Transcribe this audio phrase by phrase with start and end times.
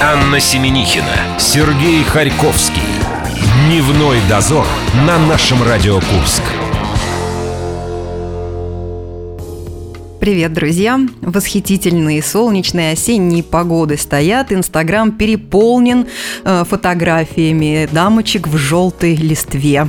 [0.00, 2.82] Анна Семенихина, Сергей Харьковский.
[3.66, 4.64] Дневной дозор
[5.04, 6.42] на нашем Радио Курск.
[10.20, 11.00] Привет, друзья!
[11.20, 14.52] Восхитительные солнечные осенние погоды стоят.
[14.52, 16.06] Инстаграм переполнен
[16.44, 19.88] э, фотографиями дамочек в желтой листве.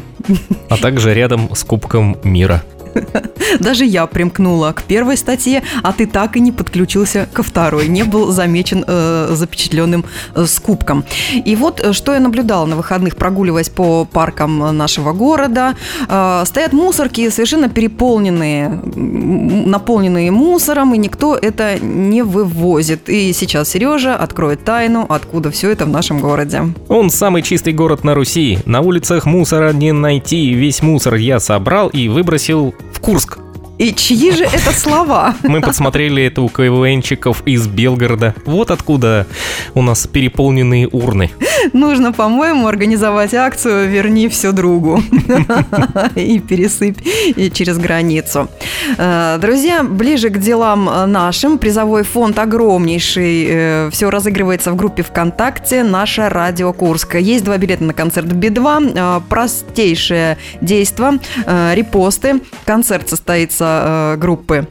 [0.70, 2.64] А также рядом с Кубком мира.
[3.60, 8.04] Даже я примкнула к первой статье, а ты так и не подключился ко второй, не
[8.04, 10.06] был замечен э, запечатленным
[10.36, 11.04] э, скупком.
[11.34, 15.76] И вот э, что я наблюдала на выходных, прогуливаясь по паркам нашего города.
[16.08, 23.10] Э, стоят мусорки совершенно переполненные, наполненные мусором, и никто это не вывозит.
[23.10, 26.64] И сейчас Сережа откроет тайну, откуда все это в нашем городе.
[26.88, 28.60] Он самый чистый город на Руси.
[28.66, 30.54] На улицах мусора не найти.
[30.54, 33.49] Весь мусор я собрал и выбросил в Курск.
[33.80, 35.36] И чьи же это слова?
[35.44, 38.36] Мы подсмотрели это у КВНчиков из Белгорода.
[38.46, 39.26] Вот откуда
[39.74, 41.32] у нас переполненные урны.
[41.72, 45.02] Нужно, по-моему, организовать акцию «Верни все другу»
[46.16, 46.98] и пересыпь
[47.54, 48.50] через границу.
[48.98, 51.58] Э, друзья, ближе к делам нашим.
[51.58, 53.46] Призовой фонд огромнейший.
[53.50, 57.18] Э, все разыгрывается в группе ВКонтакте «Наша Радио Курска».
[57.18, 58.94] Есть два билета на концерт Би-2.
[58.96, 61.14] Э, простейшее действо.
[61.46, 62.42] Репосты.
[62.66, 63.69] Концерт состоится
[64.16, 64.68] э, группы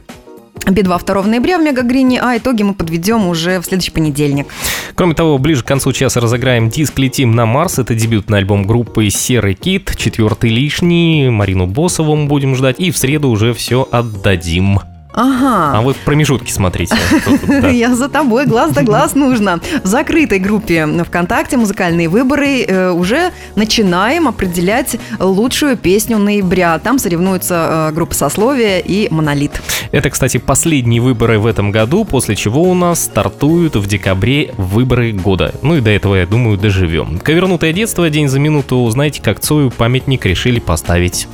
[0.67, 4.47] Би-2 2 ноября в Мегагрине, а итоги мы подведем уже в следующий понедельник.
[4.95, 7.79] Кроме того, ближе к концу часа разыграем диск «Летим на Марс».
[7.79, 12.97] Это дебютный альбом группы «Серый кит», четвертый лишний, Марину Босову мы будем ждать, и в
[12.97, 14.79] среду уже все отдадим.
[15.11, 15.77] Ага.
[15.77, 16.95] А вы в промежутке смотрите.
[17.71, 19.59] Я за тобой, глаз да глаз нужно.
[19.83, 26.77] В закрытой группе ВКонтакте «Музыкальные выборы» э, уже начинаем определять лучшую песню ноября.
[26.79, 29.61] Там соревнуются э, группы «Сословия» и «Монолит».
[29.91, 35.11] Это, кстати, последние выборы в этом году, после чего у нас стартуют в декабре выборы
[35.11, 35.53] года.
[35.63, 37.17] Ну и до этого, я думаю, доживем.
[37.17, 41.27] Ковернутое детство день за минуту, знаете, как Цою памятник решили поставить.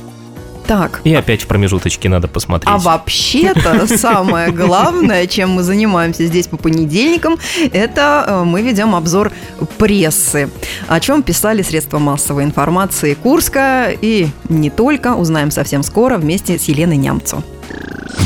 [0.66, 1.00] Так.
[1.04, 2.68] И опять в промежуточке надо посмотреть.
[2.72, 7.38] А вообще-то самое главное, чем мы занимаемся здесь по понедельникам,
[7.72, 9.32] это э, мы ведем обзор
[9.78, 10.50] прессы,
[10.88, 15.14] о чем писали средства массовой информации Курска и не только.
[15.14, 17.42] Узнаем совсем скоро вместе с Еленой Нямцу.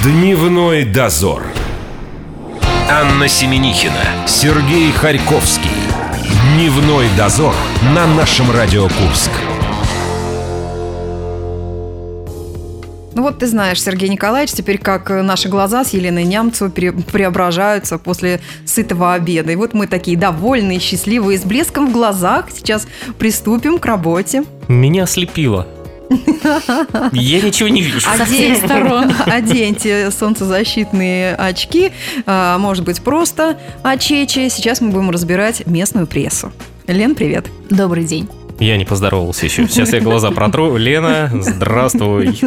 [0.02, 1.42] Дневной дозор.
[2.90, 5.70] Анна Семенихина, Сергей Харьковский.
[6.54, 7.54] Дневной дозор
[7.94, 9.30] на нашем Радио Курск.
[13.20, 18.40] Ну вот ты знаешь, Сергей Николаевич, теперь как наши глаза с Еленой Нямцевой преображаются после
[18.64, 19.52] сытого обеда.
[19.52, 22.88] И вот мы такие довольные, счастливые, с блеском в глазах сейчас
[23.18, 24.44] приступим к работе.
[24.68, 25.68] Меня ослепило.
[27.12, 28.08] Я ничего не вижу.
[28.10, 29.12] Одень, сторон.
[29.26, 31.92] Оденьте солнцезащитные очки.
[32.24, 34.48] А, может быть, просто очечи.
[34.48, 36.54] Сейчас мы будем разбирать местную прессу.
[36.86, 37.50] Лен, привет.
[37.68, 38.30] Добрый день.
[38.60, 39.66] Я не поздоровался еще.
[39.66, 40.76] Сейчас я глаза протру.
[40.76, 42.38] Лена, здравствуй.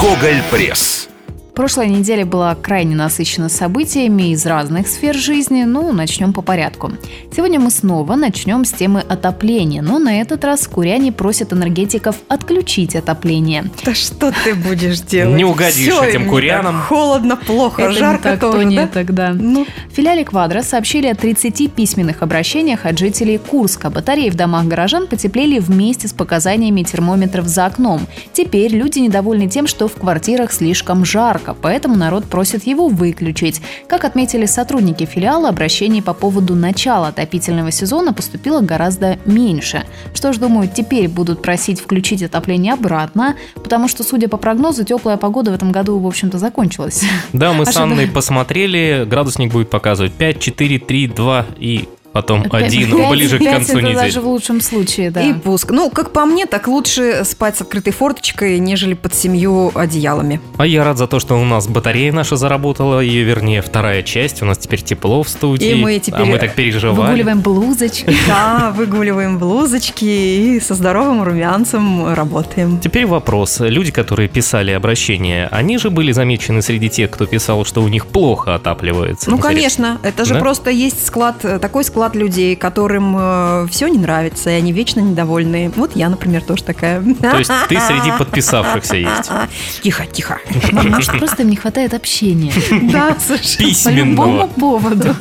[0.00, 1.08] Гоголь Пресс.
[1.58, 6.92] Прошлая неделя была крайне насыщена событиями из разных сфер жизни, ну, начнем по порядку.
[7.34, 12.94] Сегодня мы снова начнем с темы отопления, но на этот раз куряне просят энергетиков отключить
[12.94, 13.64] отопление.
[13.84, 15.34] Да что ты будешь делать?
[15.34, 16.80] Не угодишь Все этим курянам.
[16.82, 18.70] Холодно, плохо, Это жарко не так, тоже, то да?
[18.70, 19.32] не тогда.
[19.32, 19.66] Ну.
[19.90, 23.90] В филиале «Квадро» сообщили о 30 письменных обращениях от жителей Курска.
[23.90, 28.06] Батареи в домах горожан потеплели вместе с показаниями термометров за окном.
[28.32, 33.60] Теперь люди недовольны тем, что в квартирах слишком жарко жарко, поэтому народ просит его выключить.
[33.88, 39.84] Как отметили сотрудники филиала, обращений по поводу начала отопительного сезона поступило гораздо меньше.
[40.14, 45.16] Что ж, думаю, теперь будут просить включить отопление обратно, потому что, судя по прогнозу, теплая
[45.16, 47.04] погода в этом году, в общем-то, закончилась.
[47.32, 52.90] Да, мы с Анной посмотрели, градусник будет показывать 5, 4, 3, 2 и потом один,
[52.96, 53.94] Пять- ближе к пять концу это недели.
[53.96, 55.22] даже в лучшем случае, да.
[55.22, 55.70] И пуск.
[55.70, 60.40] Ну, как по мне, так лучше спать с открытой форточкой, нежели под семью одеялами.
[60.56, 64.42] А я рад за то, что у нас батарея наша заработала, ее, вернее, вторая часть.
[64.42, 65.70] У нас теперь тепло в студии.
[65.70, 67.08] И мы теперь А мы так переживали.
[67.10, 68.06] Выгуливаем блузочки.
[68.28, 72.78] Да, выгуливаем блузочки и со здоровым румянцем работаем.
[72.80, 73.60] Теперь вопрос.
[73.60, 78.06] Люди, которые писали обращения, они же были замечены среди тех, кто писал, что у них
[78.06, 79.30] плохо отапливается?
[79.30, 84.50] Ну, конечно, это же просто есть склад, э, такой склад людей, которым все не нравится,
[84.50, 85.70] и они вечно недовольны.
[85.76, 87.02] Вот я, например, тоже такая.
[87.20, 89.30] То есть ты среди подписавшихся есть?
[89.82, 90.38] Тихо, тихо.
[90.72, 92.52] Может, просто им не хватает общения.
[92.88, 93.74] Да, совершенно.
[93.84, 95.14] По любому поводу.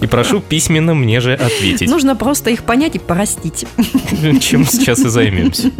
[0.00, 1.88] И прошу письменно мне же ответить.
[1.88, 3.66] Нужно просто их понять и простить.
[4.40, 5.70] Чем сейчас и займемся.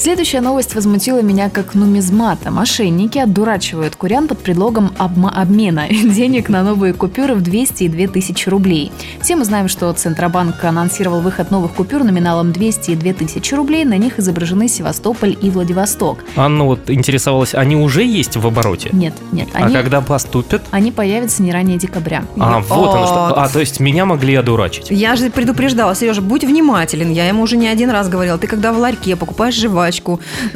[0.00, 2.50] Следующая новость возмутила меня как нумизмата.
[2.50, 8.48] Мошенники отдурачивают курян под предлогом обма- обмена денег на новые купюры в 200 и 2000
[8.48, 8.92] рублей.
[9.20, 13.84] Все мы знаем, что Центробанк анонсировал выход новых купюр номиналом 200 и 2000 рублей.
[13.84, 16.24] На них изображены Севастополь и Владивосток.
[16.34, 18.88] Анна вот интересовалась, они уже есть в обороте?
[18.94, 20.62] Нет, нет, А они, когда поступят?
[20.70, 22.24] они появятся не ранее декабря.
[22.38, 23.34] А, вот оно что.
[23.38, 24.86] А, то есть меня могли одурачить.
[24.88, 27.12] Я же предупреждала, Сережа, будь внимателен.
[27.12, 28.38] Я ему уже не один раз говорила.
[28.38, 29.89] Ты когда в ларьке покупаешь жвачку,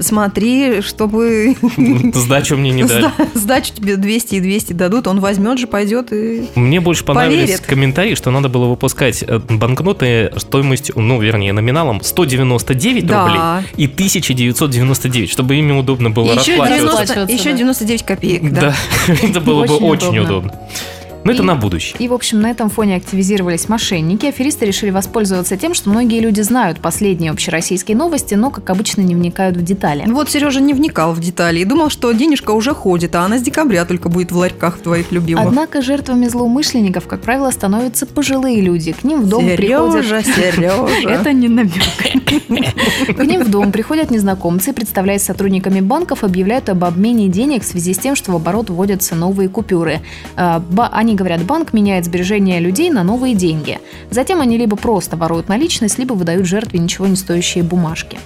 [0.00, 1.56] смотри, чтобы
[2.14, 3.04] Сдачу мне не дали.
[3.04, 6.48] сда- сдачу тебе 200 и 200 дадут, он возьмет же, пойдет и...
[6.54, 7.66] Мне больше понравились Поверит.
[7.66, 13.24] комментарии, что надо было выпускать э, банкноты стоимостью, ну, вернее, номиналом 199 Да.
[13.26, 16.74] рублей и 1999, чтобы ими удобно было еще, расплачиваться.
[16.76, 17.58] 90, Расплачиваться, еще да.
[17.58, 18.60] 99 копеек, да.
[18.60, 18.74] Да,
[19.22, 20.22] это было бы Очень очень удобно.
[20.50, 20.54] удобно.
[21.24, 21.96] Но это И- на будущее.
[21.98, 24.26] И, в общем, на этом фоне активизировались мошенники.
[24.26, 29.14] Аферисты решили воспользоваться тем, что многие люди знают последние общероссийские новости, но, как обычно, не
[29.14, 30.04] вникают в детали.
[30.06, 33.42] Вот Сережа не вникал в детали и думал, что денежка уже ходит, а она с
[33.42, 35.46] декабря только будет в ларьках твоих любимых.
[35.46, 38.92] Однако жертвами злоумышленников, как правило, становятся пожилые люди.
[38.92, 40.04] К ним в дом приходят...
[40.04, 40.88] Сережа, Сережа.
[41.08, 41.72] Это не намек.
[43.16, 47.94] К ним в дом приходят незнакомцы, представляясь сотрудниками банков, объявляют об обмене денег в связи
[47.94, 50.00] с тем, что в оборот вводятся новые купюры.
[50.36, 53.78] А, ба- Они говорят, банк меняет сбережения людей на новые деньги.
[54.10, 58.18] Затем они либо просто воруют наличность, либо выдают жертве ничего не стоящие бумажки.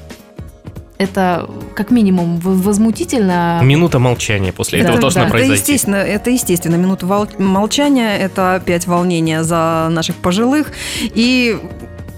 [0.96, 3.60] Это как минимум возмутительно.
[3.62, 5.26] Минута молчания после Да, этого да, должна да.
[5.26, 5.60] Это произойти.
[5.60, 6.76] естественно, это естественно.
[6.76, 10.72] Минута вол- молчания, это опять волнение за наших пожилых.
[11.02, 11.58] И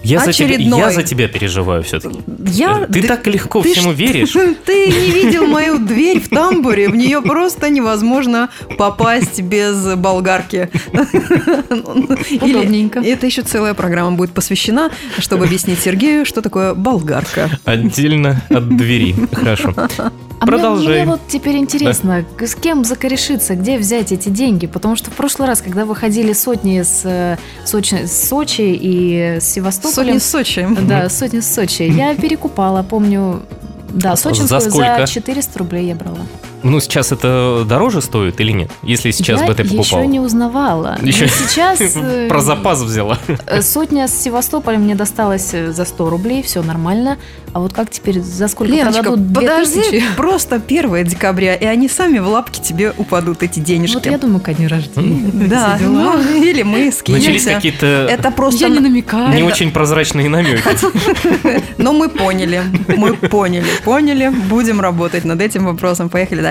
[0.03, 0.79] Я за, тебя, очередной.
[0.79, 2.19] я за тебя переживаю все-таки.
[2.47, 2.85] я...
[2.87, 4.31] Ты д- так легко ты всему ш- веришь.
[4.65, 10.69] Ты не видел мою дверь в тамбуре, в нее просто невозможно попасть без болгарки.
[12.29, 12.99] Или- Удобненько.
[12.99, 14.89] Это еще целая программа будет посвящена,
[15.19, 17.49] чтобы объяснить Сергею, что такое болгарка.
[17.65, 19.15] Отдельно от двери.
[19.31, 19.73] Хорошо.
[20.41, 21.03] А мне- Продолжаем.
[21.03, 24.65] Мне, вот теперь интересно, к- с кем закорешиться, где взять эти деньги?
[24.65, 29.43] Потому что в прошлый раз, когда выходили сотни с э, Сочи, с Сочи и с
[29.43, 30.67] Севастополем, Сотни Сочи.
[30.87, 33.43] да, сотни с Сочи, я перекупала, помню,
[33.89, 35.07] да, сочинскую За за, сколько?
[35.07, 36.17] 400 рублей я брала.
[36.63, 38.71] Ну, сейчас это дороже стоит или нет?
[38.83, 39.99] Если сейчас я бы ты покупал.
[40.01, 40.97] еще не узнавала.
[41.01, 43.17] Но Еще- сейчас э, Про запас взяла.
[43.47, 47.17] э, сотня с Севастополя мне досталась э, за 100 рублей, все нормально.
[47.53, 50.05] А вот как теперь, за сколько Леночка, продадут подожди, 2000?
[50.15, 53.95] просто 1 декабря, и они сами в лапки тебе упадут, эти денежки.
[53.95, 55.29] Вот я думаю, ко дню рождения.
[55.33, 57.53] Да, ну, или мы Начались скинемся.
[57.55, 58.59] какие-то Это просто...
[58.61, 59.29] Я не намекаю.
[59.29, 60.61] не это- очень прозрачные намеки.
[61.77, 62.61] Но мы поняли,
[62.95, 64.29] мы поняли, поняли.
[64.49, 66.09] Будем работать над этим вопросом.
[66.09, 66.50] Поехали дальше.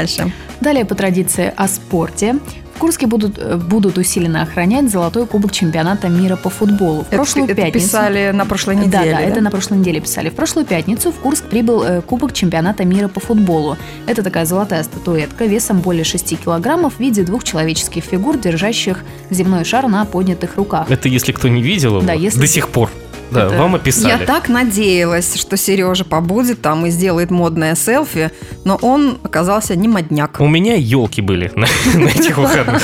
[0.60, 2.36] Далее по традиции о спорте.
[2.74, 7.02] В Курске будут, э, будут усиленно охранять золотой кубок чемпионата мира по футболу.
[7.02, 7.86] В Это, прошлую это пятницу...
[7.86, 9.10] писали на прошлой Да, неделе.
[9.12, 10.30] да, это на прошлой неделе писали.
[10.30, 13.76] В прошлую пятницу в Курск прибыл э, Кубок чемпионата мира по футболу.
[14.06, 19.64] Это такая золотая статуэтка весом более 6 килограммов в виде двух человеческих фигур, держащих земной
[19.64, 20.90] шар на поднятых руках.
[20.90, 22.90] Это если кто не видел его Да, если- до сих пор.
[23.30, 24.24] Да, Это- вам Я описали.
[24.26, 28.30] так надеялась, что Сережа побудет там и сделает модное селфи,
[28.64, 30.40] но он оказался не модняк.
[30.40, 31.66] У меня елки были на,
[32.06, 32.82] этих выходных.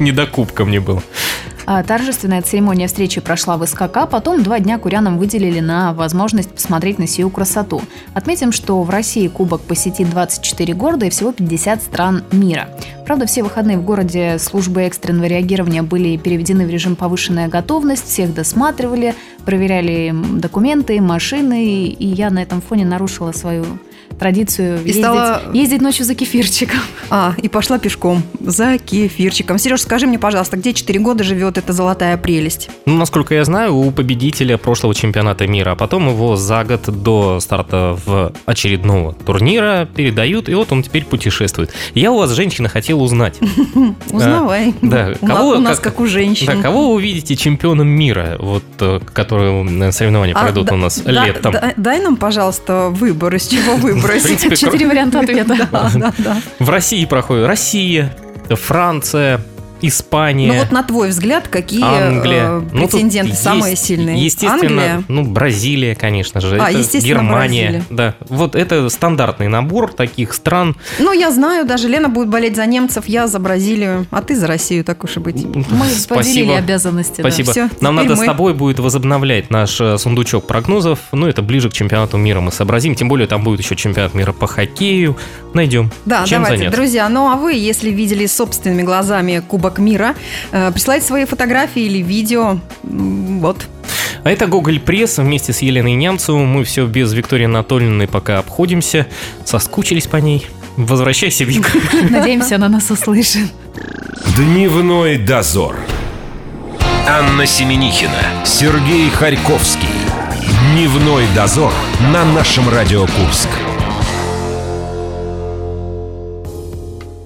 [0.00, 1.02] Не, до кубка мне было.
[1.66, 6.98] А торжественная церемония встречи прошла в СКК, потом два дня курянам выделили на возможность посмотреть
[6.98, 7.80] на сию красоту.
[8.12, 12.68] Отметим, что в России кубок посетит 24 города и всего 50 стран мира.
[13.06, 18.34] Правда, все выходные в городе службы экстренного реагирования были переведены в режим повышенная готовность, всех
[18.34, 19.14] досматривали,
[19.46, 23.64] проверяли документы, машины, и я на этом фоне нарушила свою
[24.18, 26.78] традицию И ездить, стала- ездить ночью за кефирчиком.
[27.10, 29.58] А, и пошла пешком за кефирчиком.
[29.58, 32.70] Сереж, скажи мне, пожалуйста, где 4 года живет эта золотая прелесть?
[32.86, 37.40] Ну, насколько я знаю, у победителя прошлого чемпионата мира, а потом его за год до
[37.40, 41.72] старта в очередного турнира передают, и вот он теперь путешествует.
[41.94, 43.38] Я у вас, женщина, хотел узнать.
[44.10, 44.74] Узнавай.
[44.82, 46.46] да, У, кого- у нас как- как у женщин.
[46.46, 50.76] Да, кого вы увидите чемпионом мира, вот, э, которые э, соревнования А, пройдут да- у
[50.76, 51.52] нас да- летом?
[51.52, 54.03] да- дай нам, пожалуйста, выбор, из чего выбрать.
[54.04, 55.56] В принципе, Четыре варианта ответа.
[56.58, 57.46] В России проходит.
[57.46, 58.14] Россия,
[58.50, 59.40] Франция,
[59.82, 60.48] Испания.
[60.52, 62.44] Ну вот на твой взгляд, какие Англия.
[62.48, 64.24] э, Ну, претенденты есть- самые сильные?
[64.24, 65.04] Естественно, Англия?
[65.08, 66.58] ну, Бразилия, конечно же.
[66.60, 67.62] А, это естественно, Германия.
[67.68, 67.84] Бразилия.
[67.90, 68.14] Да.
[68.28, 70.76] Вот это стандартный набор таких стран.
[70.98, 74.46] Ну, я знаю, даже Лена будет болеть за немцев, я за Бразилию, а ты за
[74.46, 75.44] Россию, так уж и быть.
[75.44, 76.56] Мы поделили Спасибо.
[76.56, 77.20] обязанности.
[77.20, 77.28] да.
[77.30, 77.52] Спасибо.
[77.52, 78.24] Всё, Нам теперь надо мы.
[78.24, 80.98] с тобой будет возобновлять наш э, сундучок прогнозов.
[81.12, 82.94] Ну, это ближе к чемпионату мира мы сообразим.
[82.94, 85.16] Тем более, там будет еще чемпионат мира по хоккею.
[85.52, 85.90] Найдем.
[86.04, 86.76] Да, Чем давайте, заняться.
[86.78, 87.08] друзья.
[87.08, 90.14] Ну а вы, если видели собственными глазами Кубок мира,
[90.52, 92.58] э, присылайте свои фотографии или видео.
[92.82, 93.66] Вот.
[94.24, 96.46] А это Гоголь Пресс вместе с Еленой Нямцевым.
[96.46, 99.06] Мы все без Виктории Анатольевны пока обходимся.
[99.44, 100.46] Соскучились по ней.
[100.76, 101.70] Возвращайся, Вик.
[102.10, 103.52] Надеемся, она нас услышит.
[104.36, 105.76] Дневной дозор.
[107.06, 109.88] Анна Семенихина, Сергей Харьковский.
[110.72, 111.72] Дневной дозор
[112.12, 113.48] на нашем Радио Курск.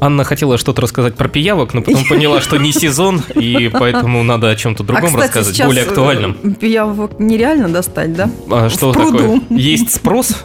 [0.00, 4.48] Анна хотела что-то рассказать про пиявок, но потом поняла, что не сезон, и поэтому надо
[4.50, 6.36] о чем-то другом а, кстати, рассказывать, сейчас более актуальном.
[6.42, 8.30] э, Пиявок нереально достать, да?
[8.50, 9.18] А что в пруду.
[9.18, 9.40] такое?
[9.58, 10.36] Есть спрос?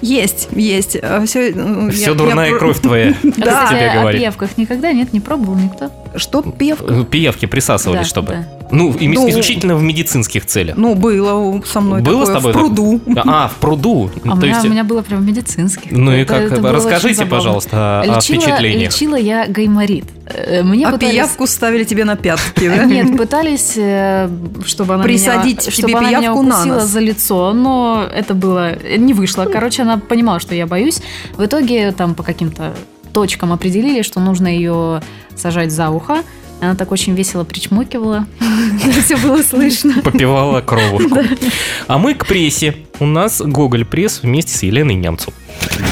[0.00, 0.96] Есть, есть.
[1.26, 3.14] Все, Все дурная кровь твоя.
[3.22, 3.66] А, Да.
[3.68, 5.90] тебе о пиявках никогда нет, не пробовал никто.
[6.16, 6.92] Что пиявка?
[6.92, 8.46] Э, Пиявки присасывались, Да, чтобы.
[8.70, 10.76] Ну, им- Ну, исключительно в медицинских целях.
[10.76, 13.00] Ну, было у- со мной Было с такое тобой в пруду.
[13.26, 14.10] А, в пруду.
[14.24, 15.90] А у То меня, есть- у меня было прям медицинских.
[15.92, 16.52] Ну и Это- как?
[16.52, 18.92] это Расскажите, пожалуйста, о- о Лечила- впечатлениях.
[18.92, 20.04] Лечила я гайморит.
[20.32, 22.84] Э, Мне А пытались- пиявку ставили тебе на пятки, да?
[22.84, 24.28] Нет, пытались, э,
[24.64, 26.84] чтобы она Присадить меня, тебе чтобы она меня пиявку на укусила нос.
[26.84, 29.44] за лицо, но это было не вышло.
[29.46, 31.02] Короче, она понимала, что я боюсь.
[31.36, 32.74] В итоге там по каким-то
[33.12, 35.02] точкам определили, что нужно ее
[35.34, 36.18] сажать за ухо.
[36.60, 38.26] Она так очень весело причмокивала.
[39.04, 40.02] Все было слышно.
[40.02, 41.18] Попивала кровушку.
[41.86, 42.76] А мы к прессе.
[43.00, 45.32] У нас Гоголь Пресс вместе с Еленой Нямцу.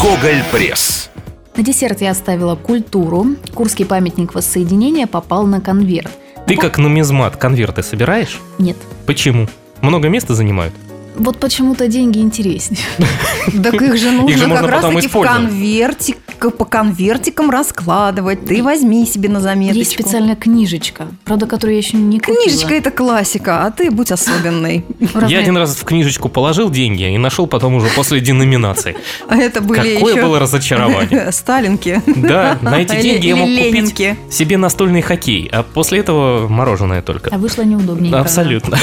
[0.01, 1.11] Гоголь Пресс.
[1.57, 3.27] На десерт я оставила культуру.
[3.55, 6.11] Курский памятник воссоединения попал на конверт.
[6.47, 8.39] Ты как нумизмат конверты собираешь?
[8.59, 8.77] Нет.
[9.07, 9.49] Почему?
[9.81, 10.73] Много места занимают?
[11.19, 12.81] Вот почему-то деньги интереснее.
[13.63, 16.19] Так их же нужно, как раз таки в конвертик,
[16.57, 18.45] по конвертикам раскладывать.
[18.45, 19.79] Ты возьми себе на заметочку.
[19.79, 22.45] Есть специальная книжечка, правда, которую я еще не купила.
[22.45, 24.85] Книжечка это классика, а ты будь особенный.
[25.29, 28.97] Я один раз в книжечку положил деньги и нашел потом уже после деноминации.
[29.29, 31.33] А это были Какое было разочарование.
[31.33, 32.03] Сталинки.
[32.07, 37.31] Да, на эти деньги я мог купить себе настольный хоккей, а после этого мороженое только.
[37.35, 38.21] А вышло неудобненько.
[38.21, 38.79] Абсолютно.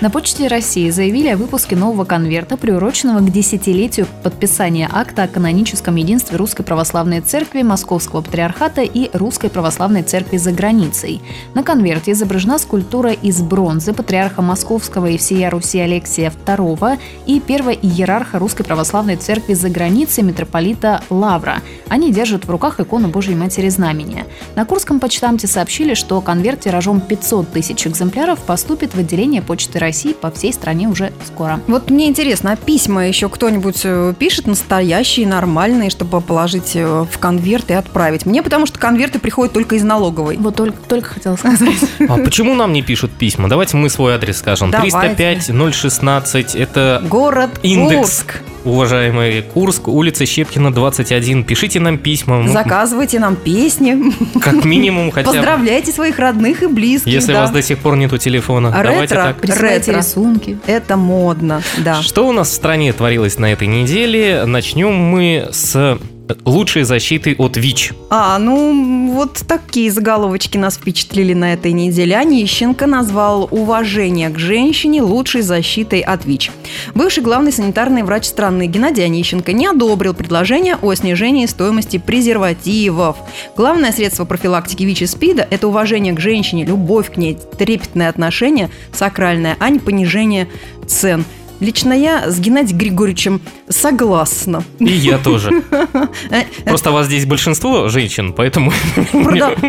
[0.00, 5.96] На Почте России заявили о выпуске нового конверта, приуроченного к десятилетию подписания акта о каноническом
[5.96, 11.20] единстве Русской Православной Церкви, Московского Патриархата и Русской Православной Церкви за границей.
[11.54, 17.72] На конверте изображена скульптура из бронзы патриарха Московского и всея Руси Алексия II и первого
[17.72, 21.62] иерарха Русской Православной Церкви за границей митрополита Лавра.
[21.88, 24.26] Они держат в руках икону Божьей Матери Знамения.
[24.54, 30.12] На Курском почтамте сообщили, что конверт тиражом 500 тысяч экземпляров поступит в отделение Почты России
[30.12, 31.55] по всей стране уже скоро.
[31.66, 37.18] Вот мне интересно, а письма еще кто-нибудь э, пишет настоящие, нормальные, чтобы положить э, в
[37.18, 38.26] конверт и отправить?
[38.26, 40.36] Мне потому что конверты приходят только из налоговой.
[40.36, 41.78] Вот только, только хотела сказать.
[42.08, 43.48] А почему нам не пишут письма?
[43.48, 44.70] Давайте мы свой адрес скажем.
[44.70, 45.14] Давайте.
[45.14, 46.54] 305 016.
[46.54, 47.96] Это Город Индекс.
[47.96, 48.42] Курск.
[48.66, 51.44] Уважаемый Курск, улица Щепкина, 21.
[51.44, 52.42] Пишите нам письма.
[52.42, 54.12] Мы Заказывайте нам песни.
[54.40, 55.36] Как минимум хотя бы.
[55.36, 57.12] Поздравляйте своих родных и близких.
[57.12, 57.38] Если да.
[57.38, 58.68] у вас до сих пор нету телефона.
[58.74, 59.16] А Давайте ретро?
[59.16, 59.40] так.
[59.40, 59.98] Присылайте Ретро.
[59.98, 60.58] рисунки.
[60.66, 62.02] Это модно, да.
[62.02, 64.44] Что у нас в стране творилось на этой неделе?
[64.44, 65.98] Начнем мы с
[66.44, 67.92] лучшей защиты от ВИЧ.
[68.10, 72.16] А, ну, вот такие заголовочки нас впечатлили на этой неделе.
[72.16, 76.50] Онищенко назвал уважение к женщине лучшей защитой от ВИЧ.
[76.94, 83.16] Бывший главный санитарный врач страны Геннадий Онищенко не одобрил предложение о снижении стоимости презервативов.
[83.56, 88.70] Главное средство профилактики ВИЧ и СПИДа– это уважение к женщине, любовь к ней, трепетное отношение,
[88.92, 90.48] сакральное, а не понижение
[90.86, 91.24] цен.
[91.60, 94.62] Лично я с Геннадием Григорьевичем согласна.
[94.78, 95.62] И я тоже.
[96.64, 98.72] Просто вас здесь большинство женщин, поэтому...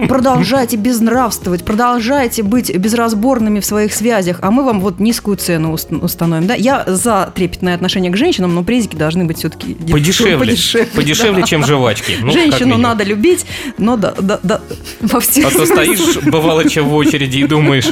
[0.08, 5.92] Продолжайте безнравствовать, продолжайте быть безразборными в своих связях, а мы вам вот низкую цену уст-
[5.92, 6.48] установим.
[6.48, 6.56] Да?
[6.56, 10.56] Я за трепетное отношение к женщинам, но презики должны быть все-таки Подешевле.
[10.96, 12.18] Подешевле, чем жвачки.
[12.22, 13.46] Ну, Женщину надо любить,
[13.78, 14.62] но да, да, да,
[15.02, 17.88] во всех А то стоишь, бывало, чем в очереди и думаешь,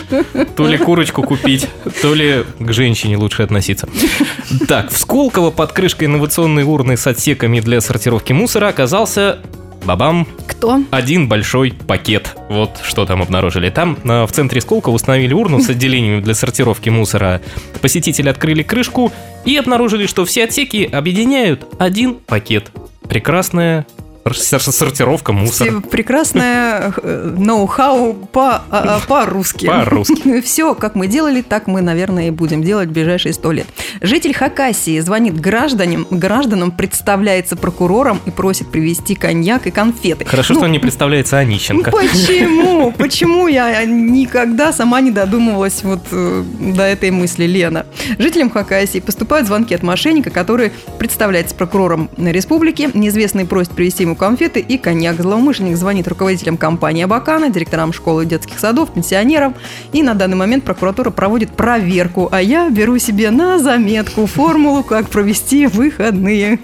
[0.55, 1.67] то ли курочку купить,
[2.01, 3.84] то ли к женщине лучше относиться.
[4.67, 9.39] Так, в Сколково под крышкой инновационной урны с отсеками для сортировки мусора оказался
[9.85, 10.81] Бабам, Кто?
[10.89, 12.35] один большой пакет.
[12.49, 13.69] Вот что там обнаружили.
[13.69, 17.41] Там э, в центре Сколково установили урну с отделениями для сортировки мусора.
[17.81, 19.11] Посетители открыли крышку
[19.45, 22.71] и обнаружили, что все отсеки объединяют один пакет.
[23.07, 23.85] Прекрасная
[24.33, 25.81] сортировка мусора.
[25.81, 29.67] Прекрасное э, ноу-хау а, а, по-русски.
[29.67, 30.41] По-русски.
[30.45, 33.67] Все, как мы делали, так мы, наверное, и будем делать в ближайшие сто лет.
[34.01, 40.25] Житель Хакасии звонит гражданам, гражданам, представляется прокурором и просит привезти коньяк и конфеты.
[40.25, 41.91] Хорошо, Ну, что он не представляется Онищенко.
[41.91, 42.91] Почему?
[42.97, 47.85] Почему я никогда сама не додумывалась вот э, до этой мысли, Лена?
[48.17, 52.89] Жителям Хакасии поступают звонки от мошенника, который представляется прокурором республики.
[52.95, 55.21] Неизвестный просит привезти ему ему конфеты и коньяк.
[55.21, 59.55] Злоумышленник звонит руководителям компании «Абакана», директорам школы и детских садов, пенсионерам.
[59.91, 62.29] И на данный момент прокуратура проводит проверку.
[62.31, 66.59] А я беру себе на заметку формулу, как провести выходные.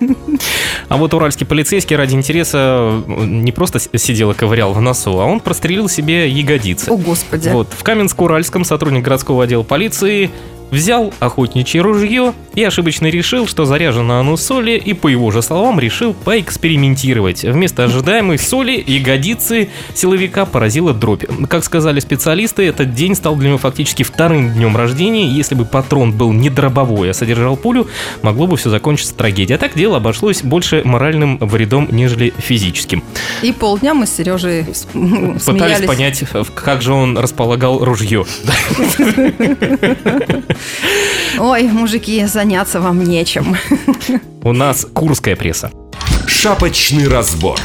[0.87, 5.39] А вот уральский полицейский ради интереса не просто сидел и ковырял в носу, а он
[5.39, 6.89] прострелил себе ягодицы.
[6.89, 7.49] О, Господи.
[7.49, 10.31] Вот, в Каменск-Уральском сотрудник городского отдела полиции
[10.71, 15.79] взял охотничье ружье и ошибочно решил, что заряжено оно соли, и, по его же словам,
[15.79, 17.43] решил поэкспериментировать.
[17.43, 21.25] Вместо ожидаемой соли ягодицы силовика поразила дробь.
[21.47, 25.27] Как сказали специалисты, этот день стал для него фактически вторым днем рождения.
[25.27, 27.87] Если бы патрон был не дробовой, а содержал пулю,
[28.21, 29.55] могло бы все закончиться трагедией.
[29.55, 33.03] А так дело обошлось больше моральным вредом, нежели физическим.
[33.41, 34.63] И полдня мы с Сережей
[34.93, 35.87] Пытались смеялись.
[35.87, 36.23] понять,
[36.55, 38.25] как же он располагал ружье.
[41.39, 43.55] Ой, мужики, заняться вам нечем.
[44.43, 45.71] У нас курская пресса.
[46.27, 47.59] Шапочный разбор.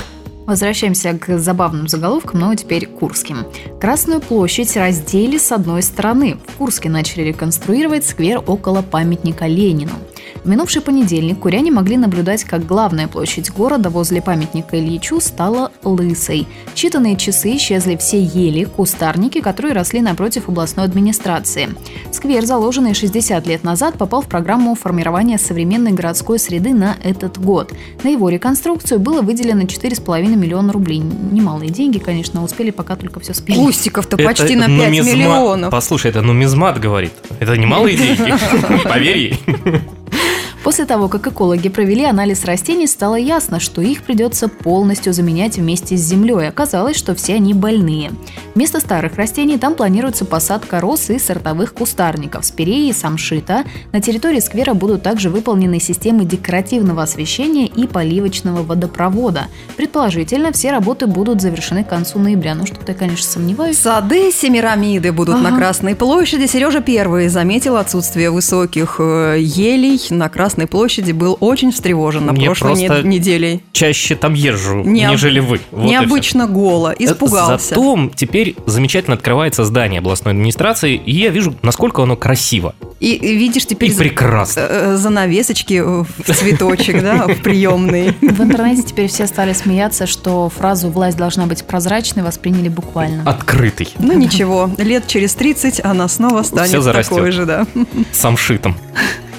[0.46, 3.46] Возвращаемся к забавным заголовкам, но теперь курским.
[3.80, 6.38] Красную площадь раздели с одной стороны.
[6.46, 9.94] В Курске начали реконструировать сквер около памятника Ленину.
[10.44, 16.46] В минувший понедельник куряне могли наблюдать, как главная площадь города возле памятника Ильичу стала лысой.
[16.74, 21.68] Считанные часы исчезли все ели, кустарники, которые росли напротив областной администрации.
[22.12, 27.72] Сквер, заложенный 60 лет назад, попал в программу формирования современной городской среды на этот год.
[28.04, 30.98] На его реконструкцию было выделено 4,5 миллиона рублей.
[30.98, 33.58] Немалые деньги, конечно, успели пока только все спилить.
[33.60, 35.70] Кустиков-то почти Это на 5 нумизма- миллионов.
[35.70, 37.12] Послушай, это нумизмат говорит.
[37.40, 38.34] Это немалые деньги.
[38.84, 39.40] Поверь ей.
[40.66, 45.96] После того, как экологи провели анализ растений, стало ясно, что их придется полностью заменять вместе
[45.96, 46.48] с землей.
[46.48, 48.10] Оказалось, что все они больные.
[48.56, 53.62] Вместо старых растений там планируется посадка роз и сортовых кустарников, спиреи и самшита.
[53.92, 59.44] На территории сквера будут также выполнены системы декоративного освещения и поливочного водопровода.
[59.76, 62.56] Предположительно, все работы будут завершены к концу ноября.
[62.56, 63.78] Ну, что-то я, конечно, сомневаюсь.
[63.78, 65.58] Сады Семирамиды будут на Ага.
[65.58, 66.46] Красной площади.
[66.46, 71.12] Сережа первый заметил отсутствие высоких э, елей на Красной площади.
[71.12, 73.60] Был очень встревожен на Мне прошлой не- неделе.
[73.72, 75.60] Чаще там езжу, Необ- нежели вы.
[75.70, 75.84] Вот.
[75.90, 76.94] Необычно голо.
[76.98, 77.74] Испугался.
[77.74, 83.66] Зато теперь замечательно открывается здание областной администрации, и я вижу, насколько оно красиво И, видишь
[83.66, 84.60] теперь и прекрасно.
[84.60, 88.14] э, занавесочки в цветочек, да, в приемной.
[88.22, 93.22] В интернете теперь все стали смеяться, что фразу «власть должна быть прозрачной» восприняли буквально.
[93.28, 97.66] Открытый, Ну ничего, лет через 30 она снова станет такой же, да.
[98.12, 98.76] сам шитом.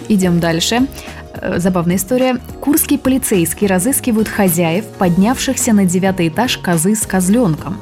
[0.10, 0.88] Идем дальше.
[1.34, 2.38] Э, Забавная история.
[2.62, 7.78] Курские полицейские разыскивают хозяев, поднявшихся на девятый этаж козы с козленком.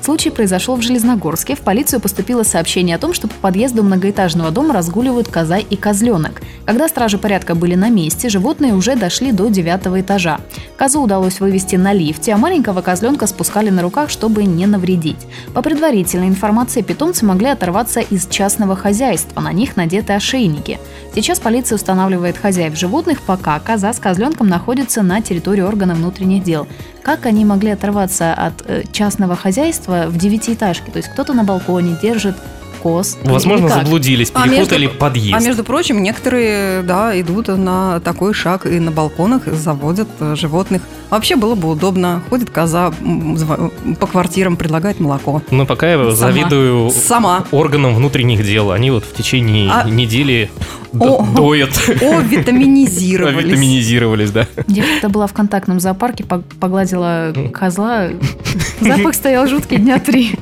[0.00, 1.54] Случай произошел в Железногорске.
[1.54, 6.42] В полицию поступило сообщение о том, что по подъезду многоэтажного дома разгуливают коза и козленок.
[6.64, 10.40] Когда стражи порядка были на месте, животные уже дошли до девятого этажа.
[10.76, 15.26] Козу удалось вывести на лифте, а маленького козленка спускали на руках, чтобы не навредить.
[15.54, 20.78] По предварительной информации, питомцы могли оторваться из частного хозяйства, на них надеты ошейники.
[21.14, 26.66] Сейчас полиция устанавливает хозяев животных, пока коза с козленком находятся на территории органа внутренних дел.
[27.02, 29.67] Как они могли оторваться от э, частного хозяйства
[30.08, 30.90] в девятиэтажке?
[30.90, 32.36] То есть кто-то на балконе держит
[32.78, 33.16] коз.
[33.24, 33.82] Возможно, или как?
[33.84, 35.34] заблудились, А перепутали между- подъезд.
[35.34, 40.82] А между прочим, некоторые, да, идут на такой шаг и на балконах заводят э, животных.
[41.10, 42.22] Вообще было бы удобно.
[42.28, 42.92] Ходит коза
[43.98, 45.42] по квартирам, предлагает молоко.
[45.50, 46.10] Но пока я Сама.
[46.14, 47.44] завидую Сама.
[47.50, 48.70] органам внутренних дел.
[48.72, 50.50] Они вот в течение А- недели
[50.98, 51.24] О.
[51.34, 51.70] доят,
[52.02, 53.44] О, витаминизировались.
[53.44, 54.46] витаминизировались, да.
[54.66, 58.08] Я как-то была в контактном зоопарке, пог- погладила козла.
[58.80, 60.32] Запах стоял жуткий дня три.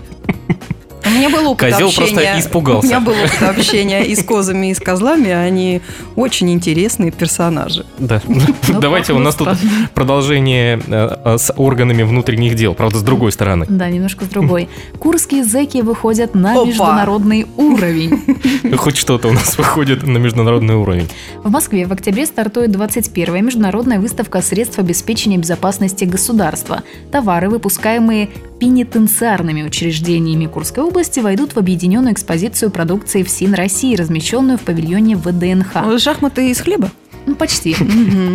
[1.07, 2.15] У меня был опыт Козел общения.
[2.15, 2.87] просто испугался.
[2.87, 5.31] У меня был опыт общения и с козами, и с козлами.
[5.31, 5.81] Они
[6.17, 7.87] очень интересные персонажи.
[7.99, 8.21] Да.
[8.27, 8.41] Ну,
[8.81, 9.49] Давайте, у нас тут
[9.95, 13.67] продолжение э, э, с органами внутренних дел, правда, с другой стороны.
[13.69, 14.69] Да, немножко с другой.
[14.99, 18.77] Курские зэки выходят на международный уровень.
[18.77, 21.09] Хоть что-то у нас выходит на международный уровень.
[21.43, 26.83] В Москве в октябре стартует 21-я международная выставка средств обеспечения безопасности государства.
[27.13, 34.63] Товары, выпускаемые пенитенциарными учреждениями Курской области, войдут в объединенную экспозицию продукции ФСИН России, размещенную в
[34.63, 35.99] павильоне ВДНХ.
[35.99, 36.91] Шахматы из хлеба?
[37.27, 37.77] Ну, почти.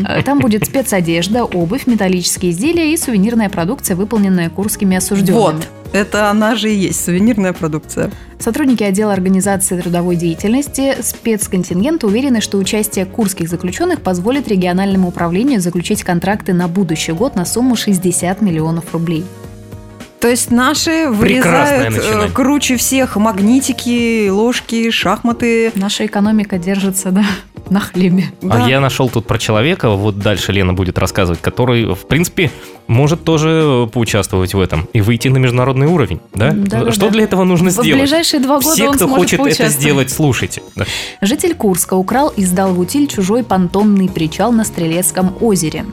[0.07, 5.41] Э, Там будет спецодежда, обувь, металлические изделия и сувенирная продукция, выполненная курскими осужденными.
[5.41, 5.67] Вот.
[5.93, 8.11] Это она же и есть, сувенирная продукция.
[8.39, 16.03] Сотрудники отдела организации трудовой деятельности спецконтингента уверены, что участие курских заключенных позволит региональному управлению заключить
[16.03, 19.25] контракты на будущий год на сумму 60 миллионов рублей.
[20.21, 25.71] То есть наши вырезают э, круче всех магнитики, ложки, шахматы.
[25.73, 27.25] Наша экономика держится, да,
[27.71, 28.25] на хлебе.
[28.41, 28.65] Да.
[28.65, 32.51] А я нашел тут про человека, вот дальше Лена будет рассказывать, который, в принципе,
[32.85, 36.51] может тоже поучаствовать в этом и выйти на международный уровень, да?
[36.51, 36.91] Да-да-да.
[36.91, 38.01] Что для этого нужно В сделать?
[38.01, 40.61] ближайшие два года Все, он кто хочет это сделать, слушайте.
[40.75, 40.85] Да.
[41.21, 45.85] Житель Курска украл и сдал в утиль чужой понтонный причал на Стрелецком озере.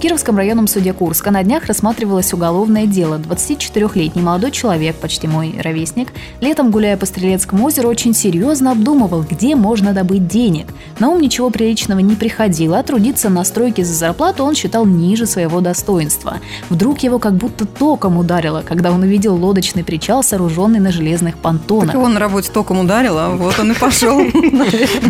[0.00, 3.18] В Кировском районном суде Курска на днях рассматривалось уголовное дело.
[3.18, 6.08] 24-летний молодой человек, почти мой ровесник,
[6.40, 10.68] летом, гуляя по Стрелецкому озеру, очень серьезно обдумывал, где можно добыть денег.
[11.00, 15.26] На ум ничего приличного не приходило, а трудиться на стройке за зарплату он считал ниже
[15.26, 16.38] своего достоинства.
[16.70, 21.88] Вдруг его как будто током ударило, когда он увидел лодочный причал, сооруженный на железных понтонах.
[21.88, 24.18] Так его на работе током ударил, а вот он и пошел.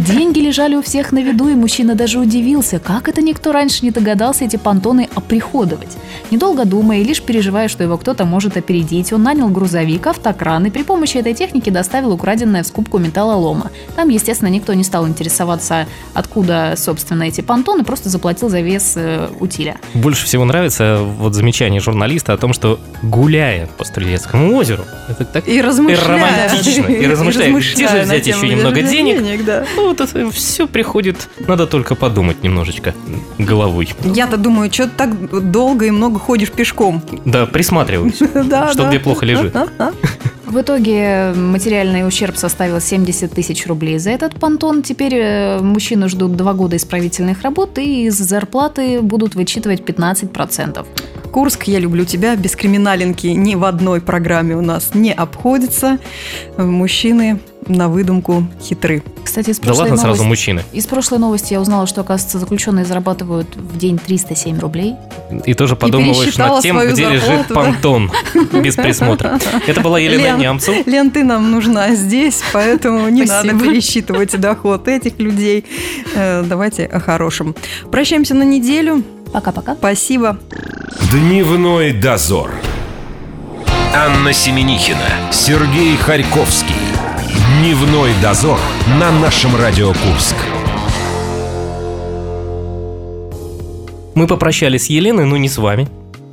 [0.08, 3.92] Деньги лежали у всех на виду, и мужчина даже удивился, как это никто раньше не
[3.92, 5.96] догадался эти понтоны оприходовать.
[6.30, 10.70] Недолго думая и лишь переживая, что его кто-то может опередить, он нанял грузовик, автокран и
[10.70, 13.70] при помощи этой техники доставил украденное в скупку металлолома.
[13.96, 19.28] Там, естественно, никто не стал интересоваться, откуда, собственно, эти понтоны, просто заплатил за вес э,
[19.40, 19.76] утиля.
[19.94, 25.48] Больше всего нравится вот замечание журналиста о том, что гуляя по Стрелецкому озеру, это так
[25.48, 26.08] И размышляя.
[26.48, 29.44] романтично, и размышляя, где же взять еще немного денег?
[29.44, 29.64] да.
[29.76, 32.94] Ну, вот это все приходит, надо только подумать немножечко
[33.38, 33.88] головой.
[34.04, 37.02] Я-то думаю, что ты так долго и много ходишь пешком.
[37.24, 38.88] Да, присматриваюсь, Да, что да.
[38.88, 39.54] где плохо лежит.
[40.46, 44.82] В итоге материальный ущерб составил 70 тысяч рублей за этот понтон.
[44.82, 50.84] Теперь э, мужчину ждут два года исправительных работ, и из зарплаты будут вычитывать 15%.
[51.30, 52.34] Курск, я люблю тебя.
[52.34, 55.98] Без криминалинки ни в одной программе у нас не обходится.
[56.56, 59.02] Мужчины на выдумку хитры.
[59.24, 60.62] Кстати, из Да прошлой ладно, сразу новости- мужчины.
[60.72, 64.94] Из прошлой новости я узнала, что, оказывается, заключенные зарабатывают в день 307 рублей.
[65.44, 67.54] И тоже подумываешь над тем, где лежит зарплату, да.
[67.54, 68.10] понтон
[68.62, 69.38] без присмотра.
[69.66, 70.86] Это была Елена Лен, Нямцев.
[70.86, 73.52] Лен, ты нам нужна здесь, поэтому не Спасибо.
[73.54, 75.64] надо пересчитывать доход этих людей.
[76.14, 77.54] Э, Давайте о хорошем.
[77.92, 79.02] Прощаемся на неделю.
[79.32, 79.74] Пока-пока.
[79.76, 80.38] Спасибо.
[81.12, 82.50] Дневной дозор.
[83.94, 86.74] Анна Семенихина, Сергей Харьковский.
[87.60, 88.58] Дневной дозор
[88.98, 90.34] на нашем Радио Курск.
[94.14, 95.86] Мы попрощались с Еленой, но не с вами.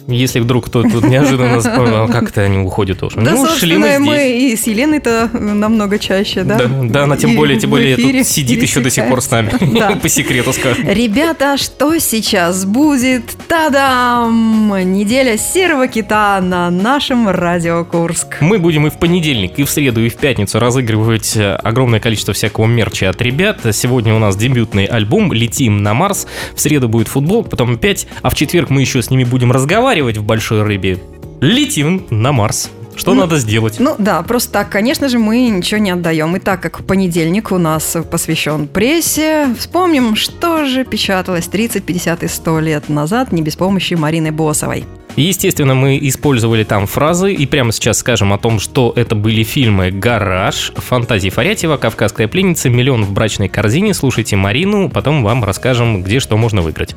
[0.08, 3.17] Если вдруг кто-то неожиданно вспомнил, как-то они уходят тоже.
[3.20, 4.54] Да, ну, шли мы собственно, мы здесь.
[4.54, 6.58] и с Еленой-то намного чаще, да?
[6.58, 9.30] Да, да, она тем И более, тем более тут сидит еще до сих пор с
[9.30, 9.52] нами.
[9.78, 9.96] Да.
[10.02, 10.88] По секрету скажем.
[10.88, 13.24] Ребята, что сейчас будет?
[13.50, 14.74] Та-дам!
[14.93, 18.38] Неделя серого кита на нашем Радио Курск.
[18.39, 22.34] Мы будем и в понедельник, и в среду, и в пятницу разыгрывать э, огромное количество
[22.34, 23.60] всякого мерча от ребят.
[23.74, 26.28] Сегодня у нас дебютный альбом «Летим на Марс».
[26.56, 29.97] В среду будет футбол, потом опять, а в четверг мы еще с ними будем разговаривать
[30.02, 31.00] в «Большой рыбе».
[31.42, 32.70] Летим на Марс.
[32.96, 33.76] Что Ну, надо сделать?
[33.80, 36.36] Ну да, просто так, конечно же, мы ничего не отдаем.
[36.36, 42.28] И так как понедельник у нас посвящен прессе, вспомним, что же печаталось 30, 50 и
[42.28, 44.86] 100 лет назад не без помощи Марины Босовой.
[45.16, 49.90] Естественно, мы использовали там фразы и прямо сейчас скажем о том, что это были фильмы
[49.90, 53.96] «Гараж», «Фантазии Фарятьева», «Кавказская пленница», «Миллион в брачной корзине».
[53.96, 56.96] Слушайте Марину, потом вам расскажем, где что можно выиграть.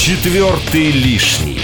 [0.00, 1.58] Четвертый лишний.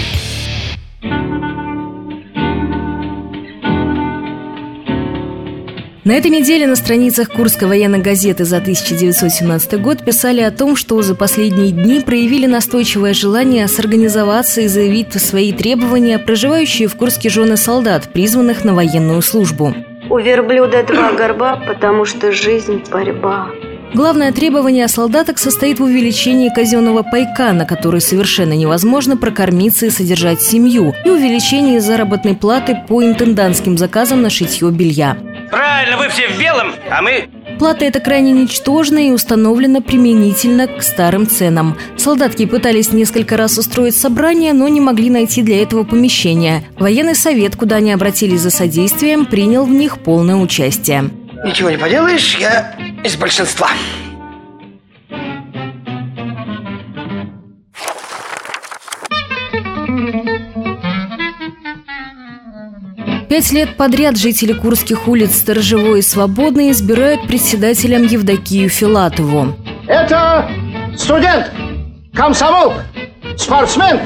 [6.03, 11.01] На этой неделе на страницах Курской военной газеты за 1917 год писали о том, что
[11.01, 17.55] за последние дни проявили настойчивое желание сорганизоваться и заявить свои требования проживающие в Курске жены
[17.55, 19.73] солдат, призванных на военную службу.
[20.09, 23.49] У верблюда два горба, потому что жизнь– борьба.
[23.93, 30.41] Главное требование солдаток состоит в увеличении казенного пайка, на который совершенно невозможно прокормиться и содержать
[30.41, 35.17] семью, и увеличении заработной платы по интендантским заказам на шитье белья.
[35.49, 37.29] Правильно, вы все в белом, а мы...
[37.59, 41.77] Плата эта крайне ничтожна и установлена применительно к старым ценам.
[41.95, 46.63] Солдатки пытались несколько раз устроить собрание, но не могли найти для этого помещения.
[46.77, 51.11] Военный совет, куда они обратились за содействием, принял в них полное участие.
[51.45, 53.69] Ничего не поделаешь, я из большинства.
[63.29, 69.55] Пять лет подряд жители Курских улиц Сторожевой и Свободной избирают председателем Евдокию Филатову.
[69.87, 70.49] Это
[70.97, 71.51] студент,
[72.13, 72.73] комсомол,
[73.37, 73.99] спортсмен.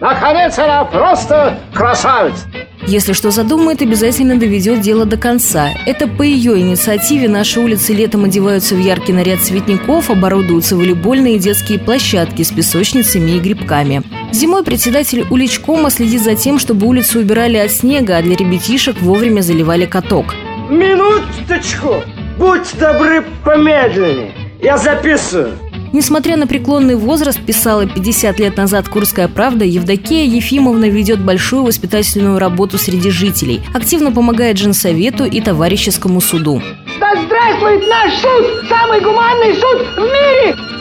[0.00, 2.49] Наконец, она просто красавица.
[2.86, 5.70] Если что задумает, обязательно доведет дело до конца.
[5.86, 11.38] Это по ее инициативе наши улицы летом одеваются в яркий наряд цветников, оборудуются волейбольные и
[11.38, 14.02] детские площадки с песочницами и грибками.
[14.32, 19.42] Зимой председатель уличкома следит за тем, чтобы улицу убирали от снега, а для ребятишек вовремя
[19.42, 20.34] заливали каток.
[20.70, 22.02] Минуточку!
[22.38, 24.32] Будь добры помедленнее.
[24.62, 25.58] Я записываю.
[25.92, 32.38] Несмотря на преклонный возраст, писала 50 лет назад «Курская правда», Евдокия Ефимовна ведет большую воспитательную
[32.38, 33.60] работу среди жителей.
[33.74, 36.62] Активно помогает женсовету и товарищескому суду.
[37.00, 38.68] Да здравствует наш суд!
[38.68, 40.79] Самый гуманный суд в мире!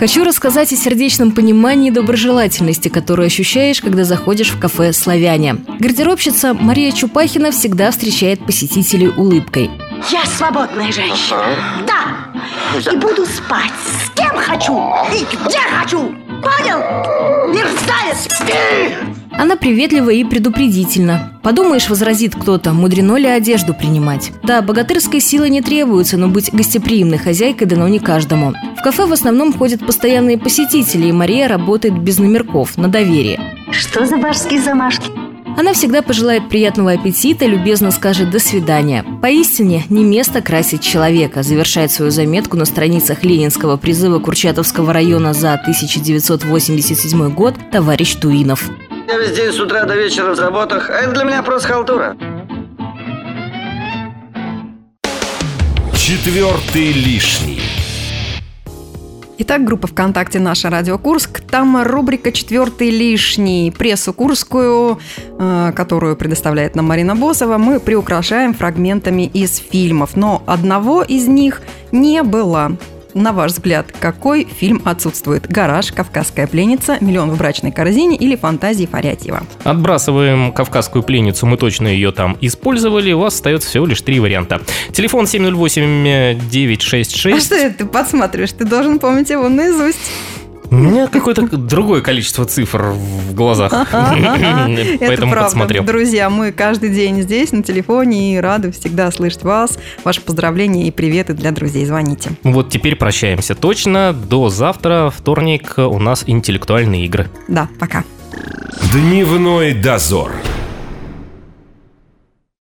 [0.00, 5.56] Хочу рассказать о сердечном понимании и доброжелательности, которую ощущаешь, когда заходишь в кафе «Славяне».
[5.78, 9.70] Гардеробщица Мария Чупахина всегда встречает посетителей улыбкой.
[10.10, 11.44] Я свободная женщина.
[11.86, 12.90] Да.
[12.90, 14.72] И буду спать с кем хочу
[15.12, 15.98] и где хочу.
[16.40, 17.52] Понял?
[17.52, 19.19] Мерзавец!
[19.40, 21.40] Она приветлива и предупредительна.
[21.42, 24.32] Подумаешь, возразит кто-то, мудрено ли одежду принимать.
[24.42, 28.52] Да, богатырской силы не требуется, но быть гостеприимной хозяйкой дано не каждому.
[28.78, 33.40] В кафе в основном ходят постоянные посетители, и Мария работает без номерков, на доверие.
[33.70, 35.10] Что за башские замашки?
[35.56, 39.06] Она всегда пожелает приятного аппетита, любезно скажет «до свидания».
[39.22, 45.54] Поистине, не место красить человека, завершает свою заметку на страницах Ленинского призыва Курчатовского района за
[45.54, 48.70] 1987 год товарищ Туинов.
[49.10, 52.16] Я весь день с утра до вечера в работах, а это для меня просто халтура.
[55.96, 57.60] Четвертый лишний.
[59.38, 61.40] Итак, группа ВКонтакте «Наша Радио Курск».
[61.40, 63.72] Там рубрика «Четвертый лишний».
[63.76, 65.00] Прессу курскую,
[65.40, 70.10] э, которую предоставляет нам Марина Босова, мы приукрашаем фрагментами из фильмов.
[70.14, 72.76] Но одного из них не было.
[73.14, 75.48] На ваш взгляд, какой фильм отсутствует?
[75.48, 79.42] «Гараж», «Кавказская пленница», «Миллион в брачной корзине» или «Фантазии Фарятьева»?
[79.64, 83.12] Отбрасываем кавказскую пленницу, мы точно ее там использовали.
[83.12, 84.60] У вас остается всего лишь три варианта.
[84.92, 87.34] Телефон 708-966.
[87.34, 88.52] А что это ты подсматриваешь?
[88.52, 89.98] Ты должен помнить его наизусть.
[90.70, 93.72] У меня какое-то другое количество цифр в глазах.
[93.92, 95.82] Это Поэтому подсмотрел.
[95.82, 99.78] Друзья, мы каждый день здесь на телефоне и рады всегда слышать вас.
[100.04, 101.84] Ваши поздравления и приветы для друзей.
[101.86, 102.30] Звоните.
[102.44, 104.12] Вот теперь прощаемся точно.
[104.12, 107.28] До завтра, вторник, у нас интеллектуальные игры.
[107.48, 108.04] Да, пока.
[108.92, 110.30] Дневной дозор.